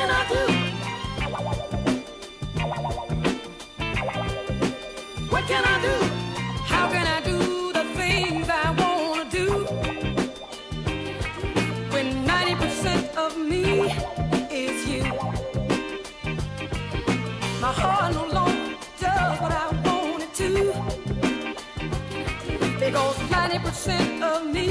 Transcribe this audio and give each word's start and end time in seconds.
can 0.00 0.10
I 0.10 0.22
do? 0.34 0.42
What 5.32 5.44
can 5.46 5.64
I 5.74 5.76
do? 5.88 5.96
How 6.72 6.84
can 6.90 7.06
I 7.16 7.20
do 7.32 7.38
the 7.78 7.84
things 7.98 8.48
I 8.48 8.66
wanna 8.80 9.26
do? 9.38 9.46
When 11.92 12.06
90% 12.26 13.14
of 13.24 13.30
me 13.50 13.64
is 14.62 14.76
you. 14.92 15.04
My 17.60 17.72
heart 17.80 18.14
no 18.14 18.24
longer 18.38 18.76
does 19.04 19.40
what 19.42 19.52
I 19.64 19.66
want 19.84 20.22
it 20.26 20.32
to. 20.40 20.50
Because 22.82 23.18
90% 23.38 24.22
of 24.32 24.46
me 24.56 24.66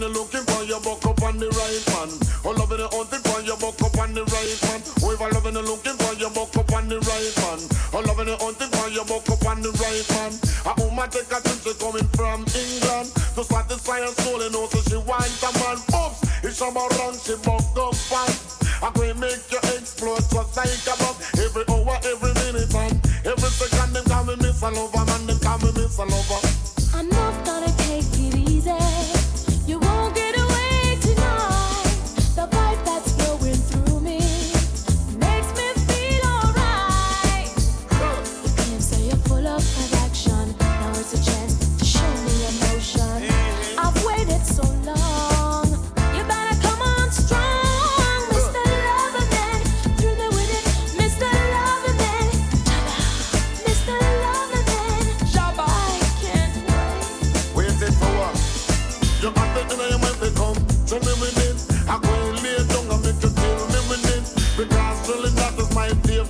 loving 0.00 0.16
and 0.16 0.16
looking 0.16 0.44
for 0.48 0.64
your 0.64 0.80
buck 0.80 1.04
up 1.04 1.22
on 1.22 1.38
the 1.38 1.48
right 1.52 1.84
man. 1.92 2.08
Oh, 2.44 2.56
loving 2.56 2.80
and 2.80 2.92
hunting 2.92 3.20
for 3.20 3.40
your 3.44 3.56
buck 3.56 3.80
up 3.82 3.98
on 4.00 4.14
the 4.14 4.24
right 4.24 4.60
man. 4.64 4.80
Oh, 5.04 5.12
if 5.12 5.20
I 5.20 5.28
loving 5.28 5.56
and 5.56 5.66
looking 5.68 5.96
for 6.00 6.14
your 6.16 6.30
buck 6.30 6.56
up 6.56 6.72
on 6.72 6.88
the 6.88 6.98
right 7.04 7.34
man. 7.44 7.60
Oh, 7.92 8.00
loving 8.08 8.32
and 8.32 8.40
hunting 8.40 8.70
for 8.72 8.88
your 8.88 9.04
buck 9.04 9.28
up 9.28 9.44
on 9.44 9.60
the 9.60 9.70
right 9.76 10.06
man. 10.16 10.32
A 10.64 10.72
woman 10.80 11.08
take 11.10 11.28
a 11.28 11.38
trip, 11.44 11.60
she 11.60 11.72
coming 11.76 12.08
from 12.16 12.40
England 12.48 13.08
to 13.36 13.42
satisfy 13.44 14.00
her 14.00 14.14
soul 14.24 14.40
and 14.40 14.56
also 14.56 14.80
she 14.88 14.96
wants 15.04 15.42
a 15.44 15.50
man. 15.60 15.78
Oops, 15.92 16.18
if 16.48 16.54
some 16.56 16.76
wrong, 16.76 17.16
she 17.20 17.36
buck 17.44 17.76
up 17.76 17.94
fast. 17.94 18.64
I 18.80 18.88
can 18.96 19.20
make 19.20 19.44
you 19.52 19.60
explode 19.76 20.24
just 20.32 20.56
like 20.56 20.88
a 20.88 20.94
bomb. 20.96 21.16
Every 21.36 21.64
hour, 21.68 21.96
every 22.08 22.32
minute, 22.40 22.72
man. 22.72 22.96
every 23.28 23.52
second, 23.52 23.92
them 23.92 24.04
call 24.08 24.24
me 24.24 24.34
Miss 24.40 24.62
Lover, 24.64 25.04
man, 25.04 25.22
them 25.28 25.38
call 25.44 25.60
me 25.60 25.70
Miss 25.76 25.98
Lover. 26.00 26.59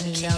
let 0.00 0.06
me 0.06 0.28
know. 0.28 0.37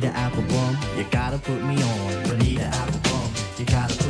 Bonita 0.00 0.18
Applebum, 0.18 0.96
you 0.96 1.04
gotta 1.10 1.36
put 1.36 1.62
me 1.62 1.74
on. 1.82 2.22
Bonita 2.24 2.62
Applebum, 2.72 3.58
you 3.58 3.66
gotta 3.66 3.94
put 4.02 4.09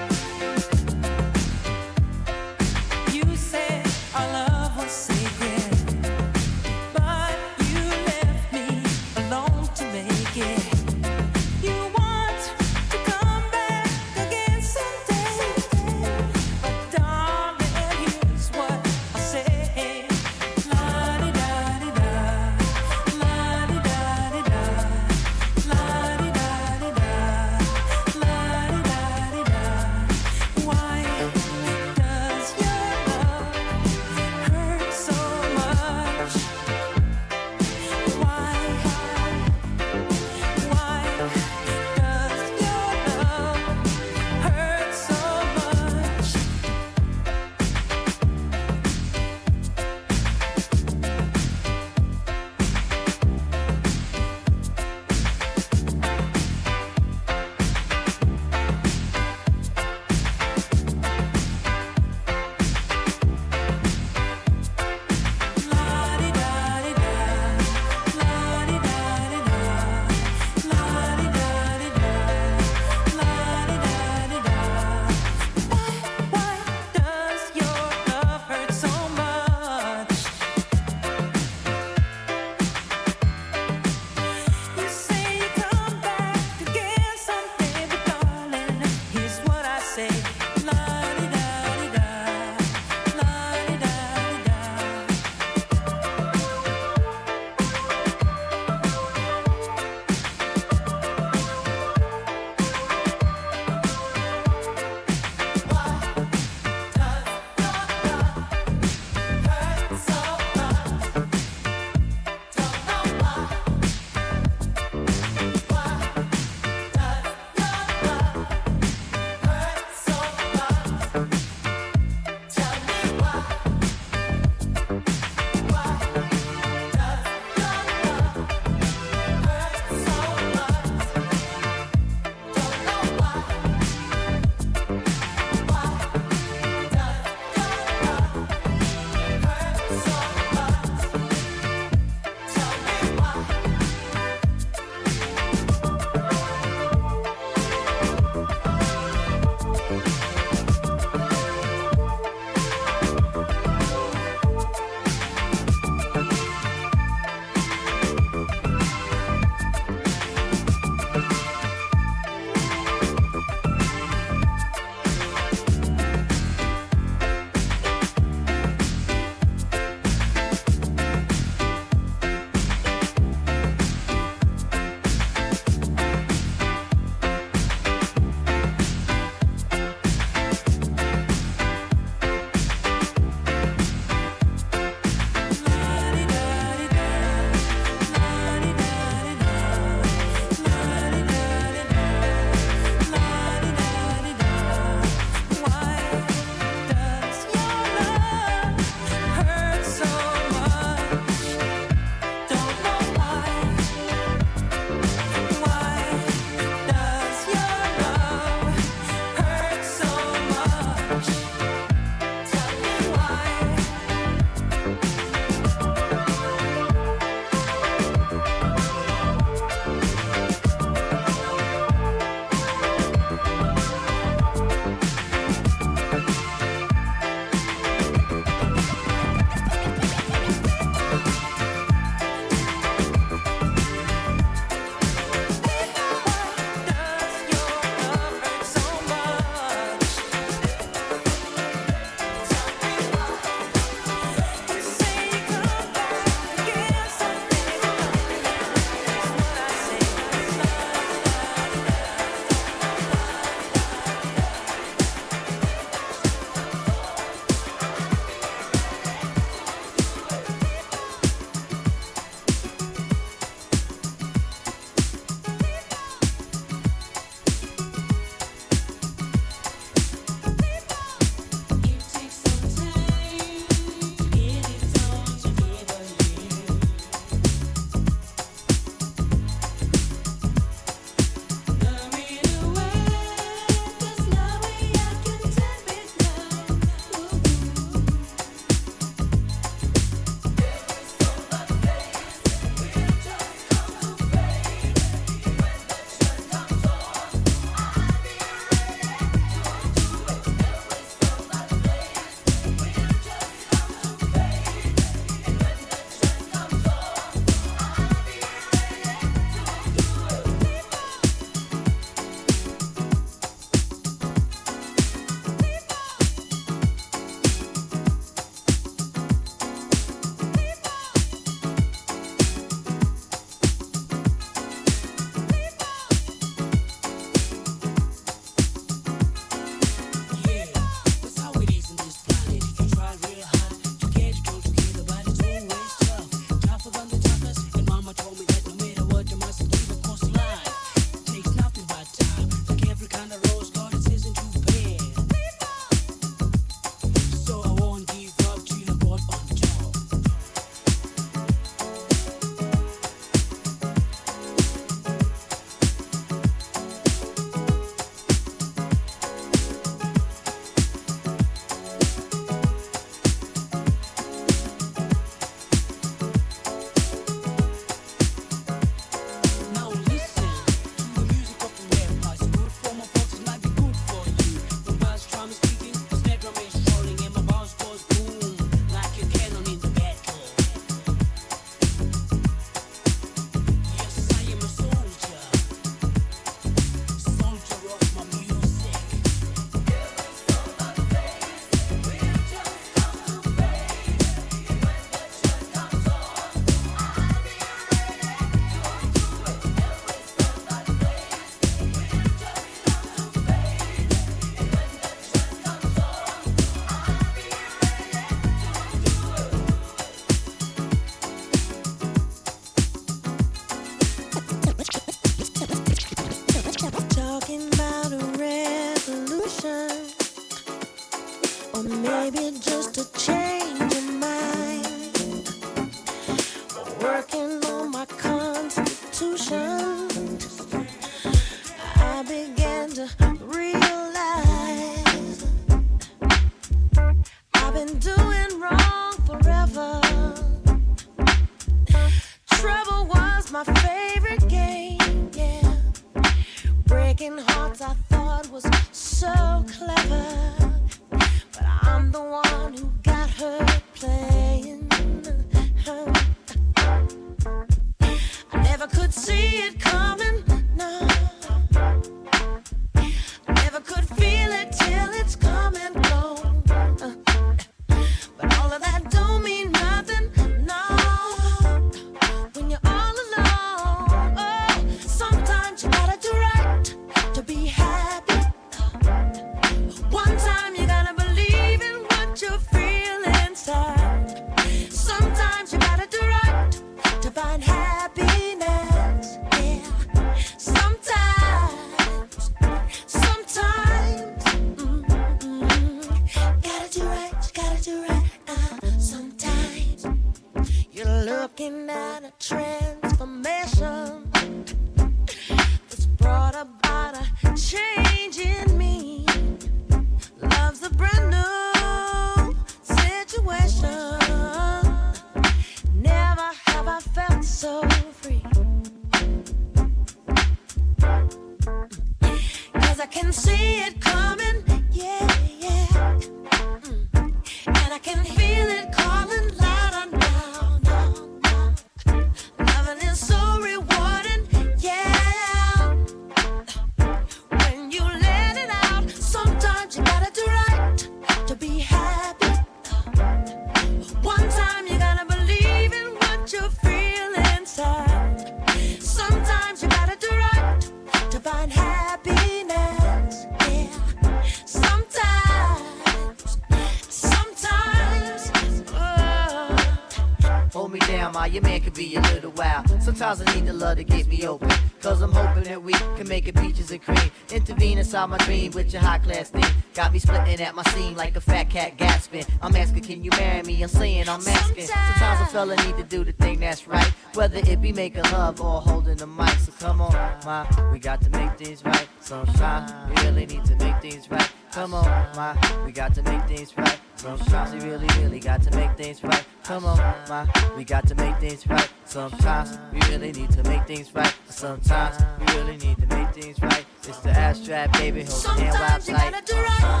inside 568.21 568.39
my 568.39 568.45
dream 568.45 568.71
with 568.73 568.93
your 568.93 569.01
high 569.01 569.17
class 569.17 569.49
thing. 569.49 569.63
Got 569.93 570.13
me 570.13 570.19
splitting 570.19 570.61
at 570.61 570.75
my 570.75 570.83
seam 570.83 571.15
like 571.15 571.35
a 571.35 571.41
fat 571.41 571.69
cat 571.69 571.97
gasping. 571.97 572.45
I'm 572.61 572.75
asking, 572.75 573.03
can 573.03 573.23
you 573.23 573.31
marry 573.31 573.63
me? 573.63 573.81
I'm 573.81 573.89
saying 573.89 574.29
I'm 574.29 574.45
asking. 574.47 574.85
Sometimes 574.85 575.41
a 575.41 575.45
fella 575.51 575.75
need 575.85 575.97
to 575.97 576.03
do 576.03 576.23
the 576.23 576.31
thing 576.33 576.59
that's 576.59 576.87
right. 576.87 577.07
Whether 577.33 577.59
it 577.59 577.81
be 577.81 577.91
making 577.91 578.23
love 578.23 578.61
or 578.61 578.81
holding 578.81 579.17
the 579.17 579.27
mic. 579.27 579.49
So 579.59 579.71
come 579.79 580.01
on, 580.01 580.13
ma, 580.45 580.65
we 580.91 580.99
got 580.99 581.21
to 581.21 581.29
make 581.31 581.57
things 581.57 581.83
right. 581.83 582.07
Sometimes 582.19 582.91
we 583.09 583.23
really 583.23 583.45
need 583.45 583.65
to 583.65 583.75
make 583.77 583.99
things 584.01 584.29
right. 584.29 584.49
Come 584.71 584.93
on, 584.93 585.05
ma, 585.35 585.55
we 585.85 585.91
got 585.91 586.13
to 586.15 586.23
make 586.23 586.43
things 586.47 586.77
right. 586.77 586.99
Sometimes 587.15 587.73
we 587.73 587.89
really, 587.89 588.07
really 588.19 588.39
got 588.39 588.61
to 588.63 588.75
make 588.75 588.95
things 588.97 589.23
right. 589.23 589.45
Come 589.63 589.85
on, 589.85 589.97
ma, 590.29 590.47
we 590.77 590.83
got 590.83 591.07
to 591.07 591.15
make 591.15 591.37
things 591.37 591.67
right. 591.67 591.89
Sometimes 592.05 592.77
we 592.93 592.99
really 593.11 593.31
need 593.31 593.51
to 593.51 593.63
make 593.63 593.85
things 593.87 594.13
right. 594.13 594.33
Sometimes 594.47 595.17
we 595.39 595.53
really 595.57 595.77
need 595.77 595.97
to 595.97 596.07
make 596.15 596.33
things 596.33 596.61
right. 596.61 596.85
It's 597.11 597.19
the 597.19 597.31
abstract 597.31 597.91
baby, 597.97 598.23
hold 598.23 598.57
the 598.57 598.61
damn 598.61 598.73
website. 598.73 600.00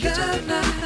good 0.00 0.46
night. 0.46 0.77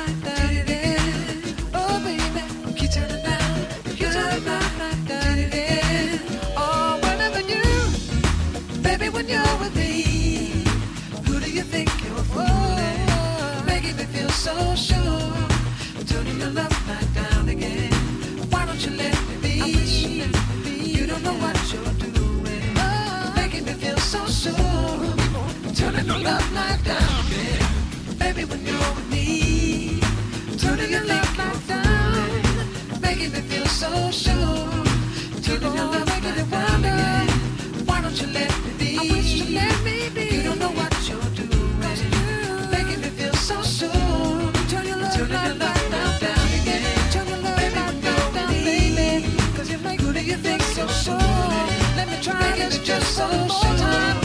like 52.52 52.66
it's 52.66 52.78
just 52.78 53.16
so 53.16 53.26
showtime. 53.48 54.21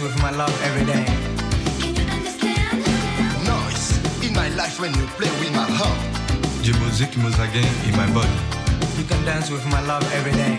dance 0.00 0.14
with 0.14 0.22
my 0.22 0.30
love 0.30 0.62
every 0.62 0.84
day. 0.86 1.04
Can 1.78 1.94
you 1.94 2.04
understand? 2.10 2.78
Noise 3.44 4.26
in 4.26 4.34
my 4.34 4.48
life 4.50 4.80
when 4.80 4.94
you 4.94 5.06
play 5.18 5.30
with 5.40 5.52
my 5.52 5.68
heart. 5.68 5.98
The 6.64 6.72
music 6.80 7.16
moves 7.18 7.38
again 7.38 7.72
in 7.86 7.96
my 7.96 8.08
body. 8.12 8.38
You 8.96 9.04
can 9.04 9.24
dance 9.24 9.50
with 9.50 9.64
my 9.66 9.80
love 9.82 10.04
every 10.12 10.32
day. 10.32 10.49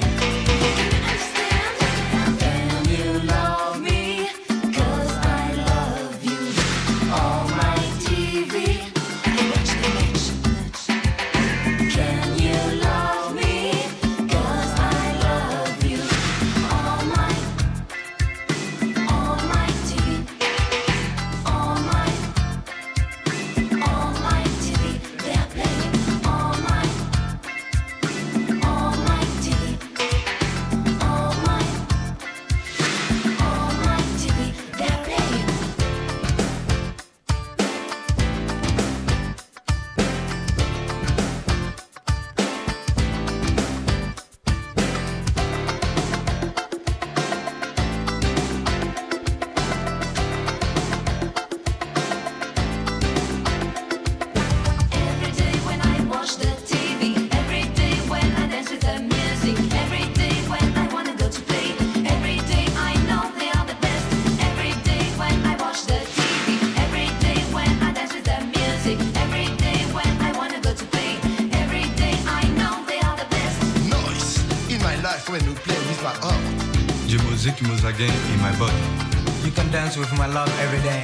with 80.01 80.17
my 80.17 80.25
love 80.25 80.49
every 80.59 80.81
day. 80.81 81.03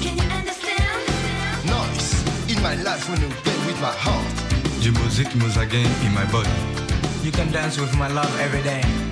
Can 0.00 0.16
you 0.16 0.28
understand? 0.32 1.68
Noise 1.68 2.24
in 2.50 2.62
my 2.62 2.74
life 2.76 3.06
when 3.10 3.20
you 3.20 3.28
play 3.44 3.56
with 3.66 3.78
my 3.82 3.92
heart. 3.92 4.34
Die 4.82 4.90
music 5.00 5.28
moves 5.36 5.58
again 5.58 5.90
in 6.06 6.14
my 6.14 6.24
body. 6.32 6.48
You 7.22 7.32
can 7.32 7.52
dance 7.52 7.78
with 7.78 7.94
my 7.98 8.08
love 8.08 8.32
every 8.40 8.62
day. 8.62 9.03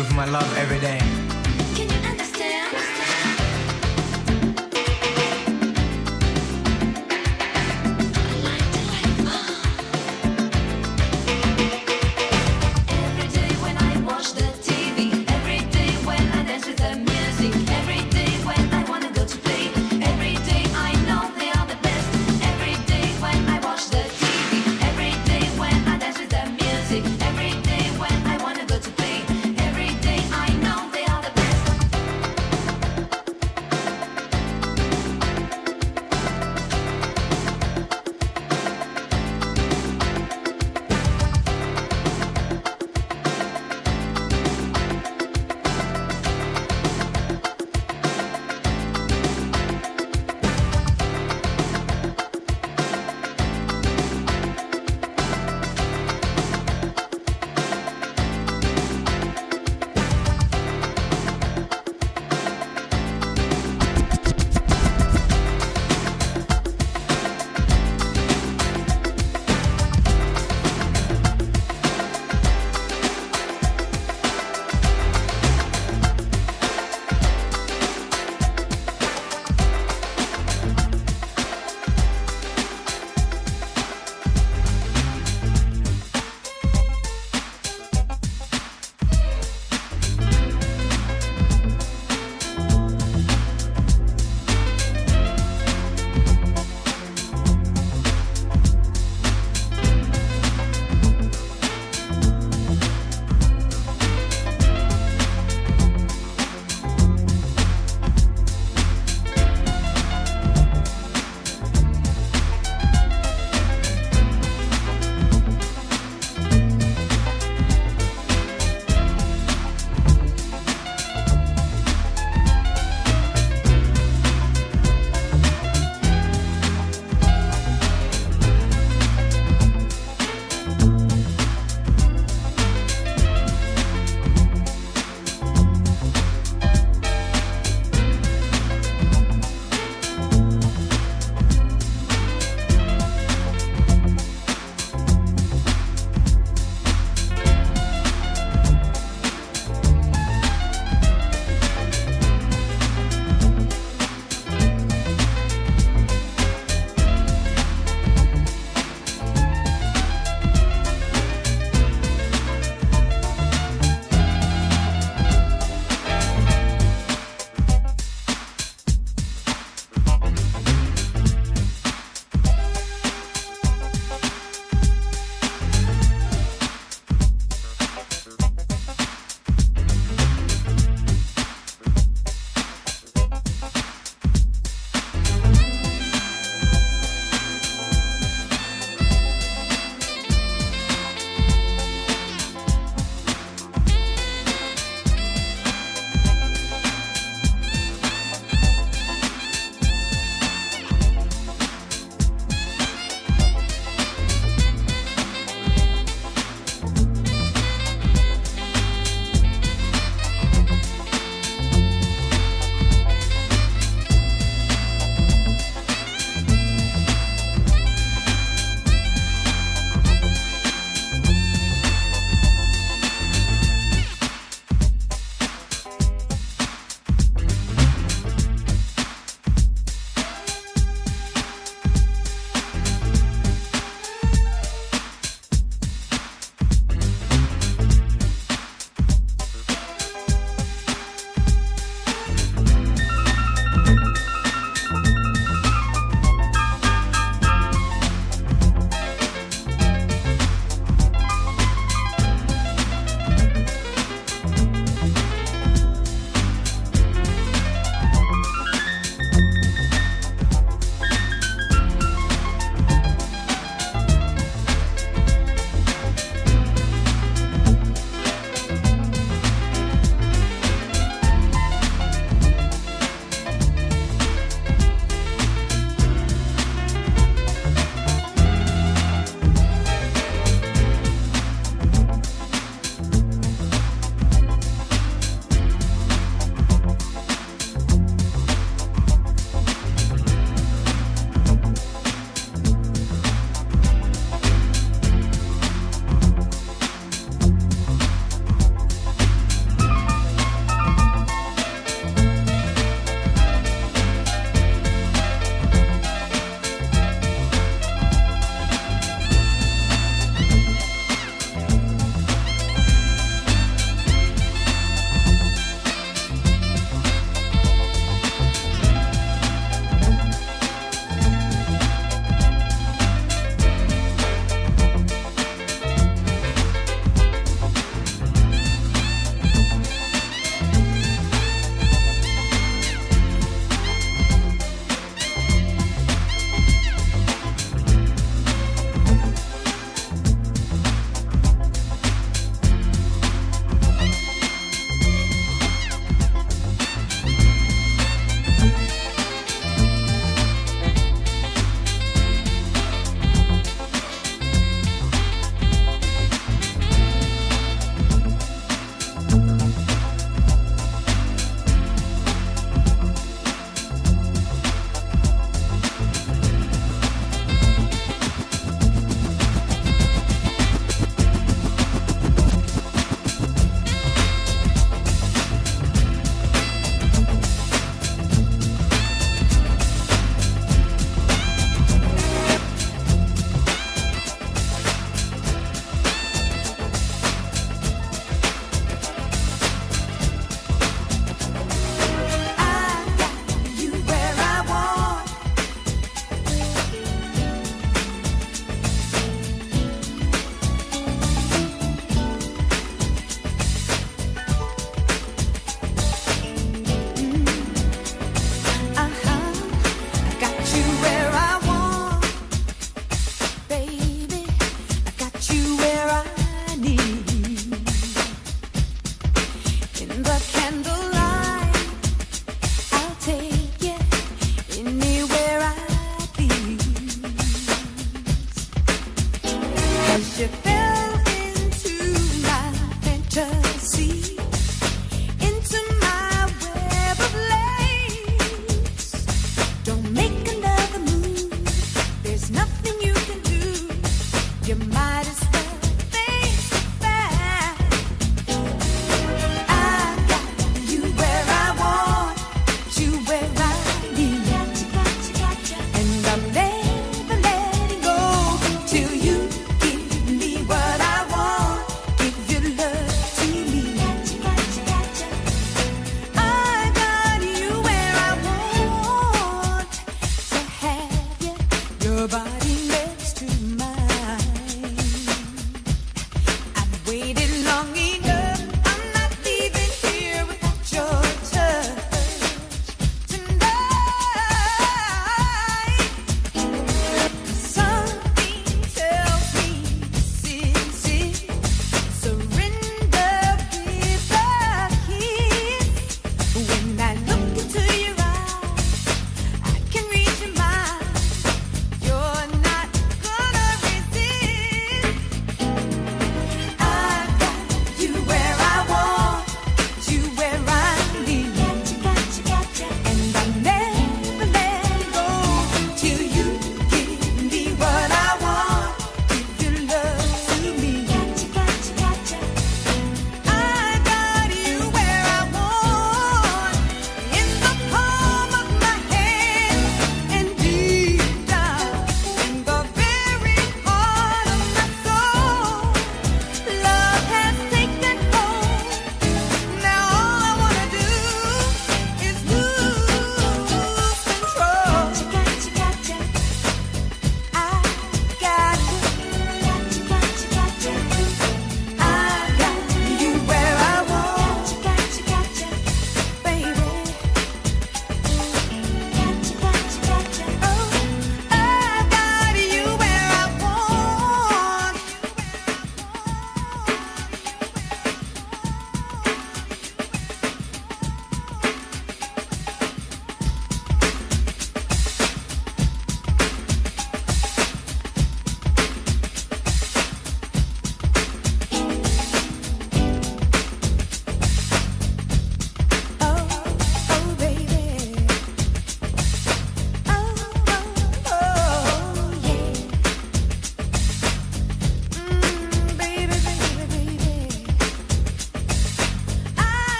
with 0.00 0.14
my 0.14 0.24
love. 0.24 0.49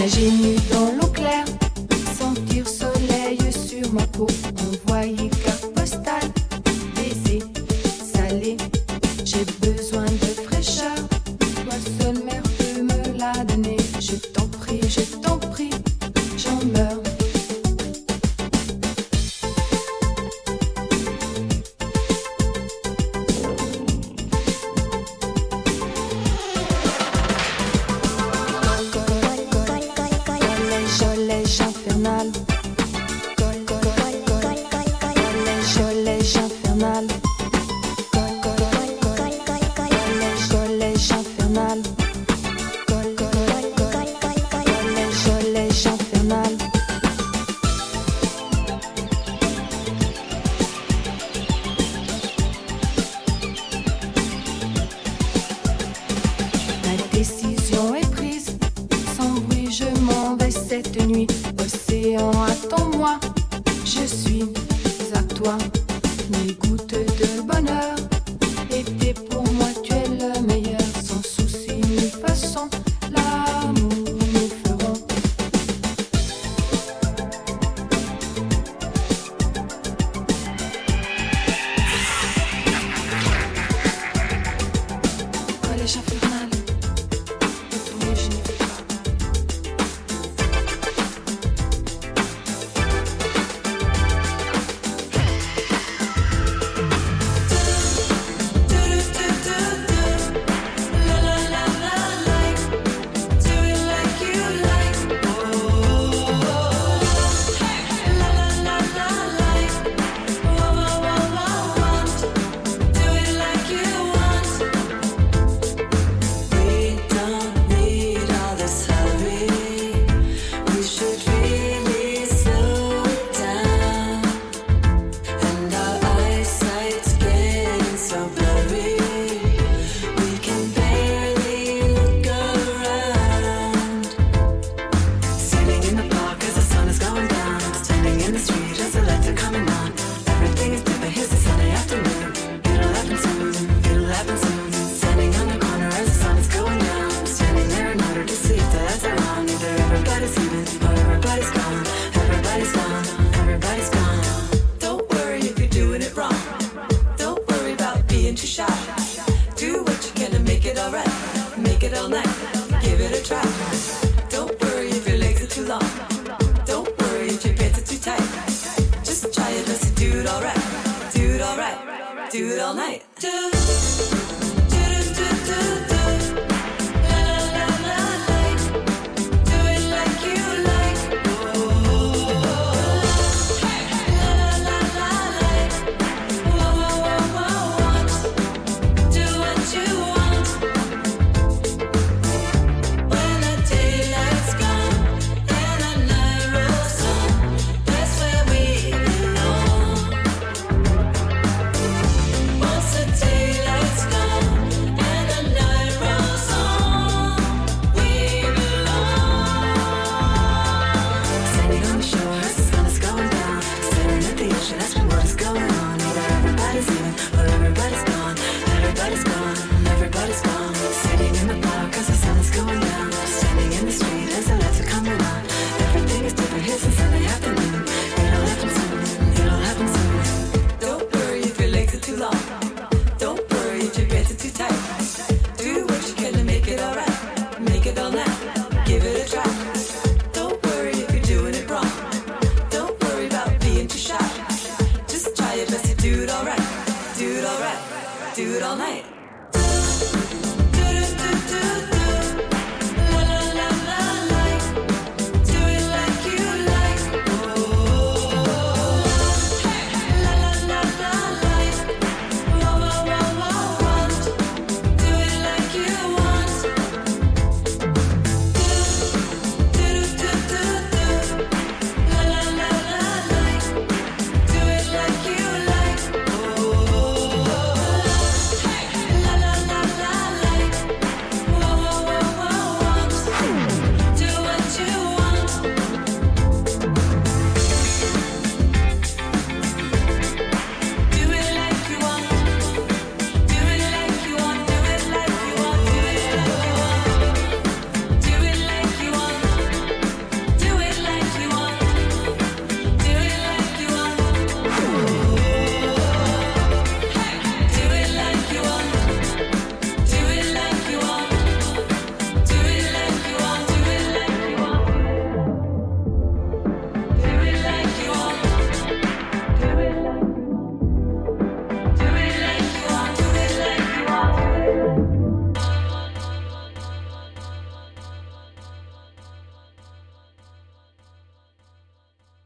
Nager 0.00 0.30
nu 0.30 0.56
dans 0.72 0.92
l'eau 0.96 1.12
claire, 1.12 1.44
sentir 2.18 2.66
soleil 2.66 3.38
sur 3.52 3.92
ma 3.92 4.06
peau, 4.06 4.26
on 4.56 4.90